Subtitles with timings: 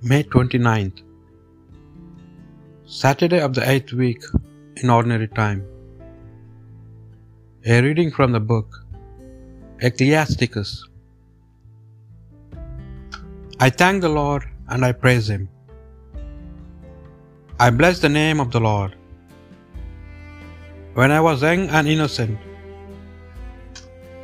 [0.00, 0.98] May 29th,
[2.86, 4.22] Saturday of the eighth week
[4.80, 5.62] in Ordinary Time.
[7.66, 8.68] A reading from the book
[9.80, 10.70] Ecclesiasticus.
[13.58, 15.48] I thank the Lord and I praise Him.
[17.58, 18.94] I bless the name of the Lord.
[20.94, 22.38] When I was young and innocent,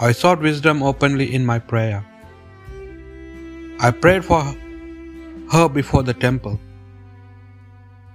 [0.00, 2.00] I sought wisdom openly in my prayer.
[3.80, 4.42] I prayed for
[5.52, 6.58] her before the temple,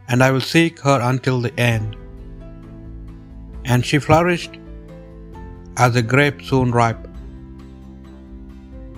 [0.08, 1.96] and I will seek her until the end.
[3.66, 4.60] And she flourished
[5.86, 7.08] as a grape soon ripe.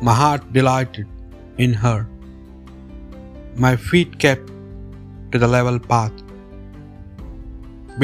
[0.02, 1.08] My heart delighted
[1.58, 2.00] in her.
[3.66, 4.52] My feet kept
[5.32, 6.12] to the level path.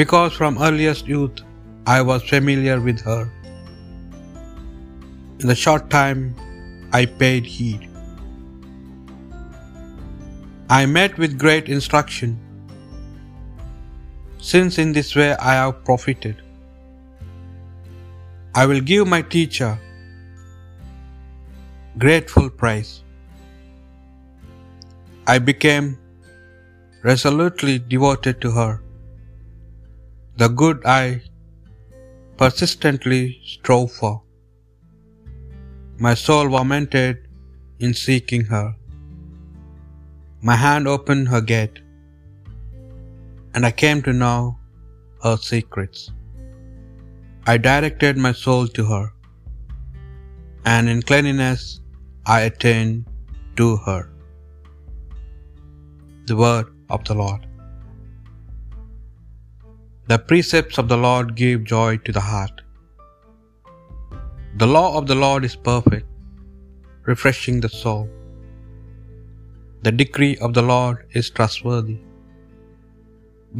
[0.00, 1.42] Because from earliest youth
[1.86, 3.22] I was familiar with her.
[5.40, 6.20] In the short time
[6.92, 7.91] I paid heed.
[10.74, 12.30] I met with great instruction,
[14.50, 16.38] since in this way I have profited.
[18.60, 19.70] I will give my teacher
[22.04, 22.92] grateful praise.
[25.34, 25.90] I became
[27.10, 28.72] resolutely devoted to her.
[30.42, 31.00] The good I
[32.42, 33.22] persistently
[33.54, 34.14] strove for.
[36.06, 37.28] My soul lamented
[37.78, 38.66] in seeking her.
[40.48, 41.76] My hand opened her gate,
[43.54, 44.38] and I came to know
[45.24, 46.00] her secrets.
[47.52, 49.04] I directed my soul to her,
[50.72, 51.62] and in cleanliness
[52.34, 52.98] I attained
[53.60, 54.00] to her.
[56.30, 57.42] The word of the Lord.
[60.12, 62.56] The precepts of the Lord give joy to the heart.
[64.62, 66.08] The law of the Lord is perfect,
[67.12, 68.04] refreshing the soul.
[69.86, 71.96] The decree of the Lord is trustworthy,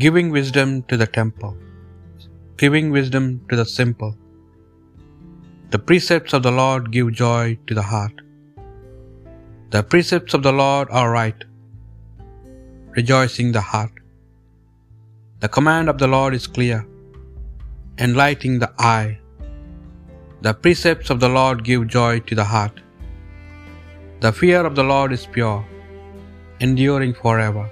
[0.02, 1.54] giving wisdom to the temple,
[2.62, 4.12] giving wisdom to the simple.
[5.72, 8.16] The precepts of the Lord give joy to the heart.
[9.74, 11.40] The precepts of the Lord are right,
[12.98, 13.96] rejoicing the heart.
[15.42, 16.80] The command of the Lord is clear,
[18.06, 19.10] enlightening the eye.
[20.46, 22.78] The precepts of the Lord give joy to the heart.
[24.24, 25.60] The fear of the Lord is pure,
[26.64, 27.64] enduring forever.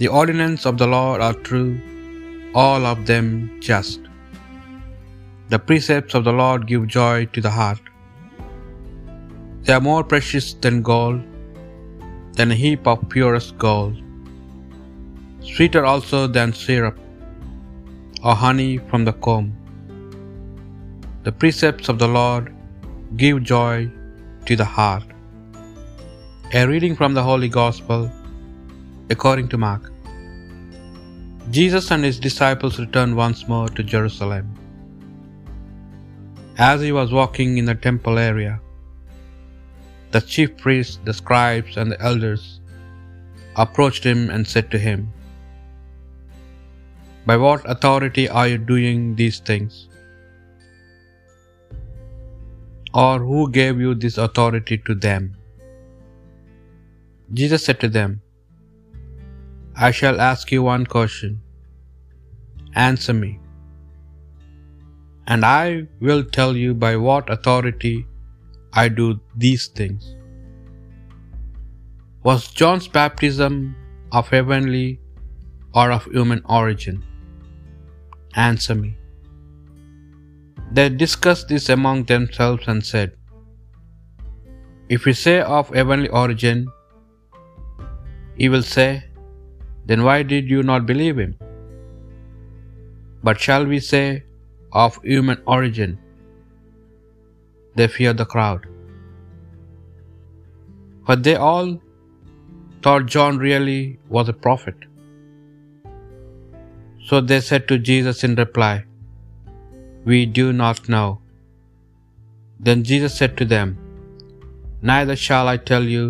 [0.00, 1.72] The ordinances of the Lord are true,
[2.64, 3.26] all of them
[3.68, 4.00] just.
[5.52, 7.80] The precepts of the Lord give joy to the heart.
[9.64, 11.20] They are more precious than gold,
[12.36, 13.96] than a heap of purest gold,
[15.52, 16.98] sweeter also than syrup,
[18.22, 19.48] or honey from the comb.
[21.26, 22.54] The precepts of the Lord
[23.22, 23.76] give joy
[24.48, 25.08] to the heart.
[26.54, 28.10] A reading from the Holy Gospel
[29.10, 29.92] according to Mark.
[31.50, 34.46] Jesus and his disciples returned once more to Jerusalem.
[36.56, 38.62] As he was walking in the temple area,
[40.10, 42.60] the chief priests, the scribes, and the elders
[43.56, 45.12] approached him and said to him,
[47.26, 49.86] By what authority are you doing these things?
[52.94, 55.37] Or who gave you this authority to them?
[57.32, 58.22] Jesus said to them,
[59.76, 61.40] I shall ask you one question.
[62.74, 63.38] Answer me,
[65.26, 68.06] and I will tell you by what authority
[68.72, 70.14] I do these things.
[72.22, 73.76] Was John's baptism
[74.12, 75.00] of heavenly
[75.74, 77.04] or of human origin?
[78.34, 78.96] Answer me.
[80.72, 83.12] They discussed this among themselves and said,
[84.88, 86.66] If we say of heavenly origin,
[88.40, 88.88] he will say,
[89.90, 91.34] Then why did you not believe him?
[93.26, 94.06] But shall we say
[94.82, 95.92] of human origin?
[97.76, 98.66] They fear the crowd.
[101.06, 101.70] For they all
[102.84, 103.80] thought John really
[104.16, 104.78] was a prophet.
[107.08, 108.74] So they said to Jesus in reply,
[110.10, 111.08] We do not know.
[112.66, 113.68] Then Jesus said to them,
[114.90, 116.04] Neither shall I tell you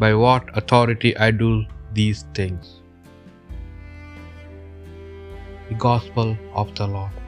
[0.00, 2.68] by what authority I do these things.
[5.68, 7.19] The Gospel of the Lord.